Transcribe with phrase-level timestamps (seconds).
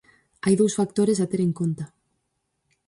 [0.43, 1.85] Hai dous factores a ter en conta.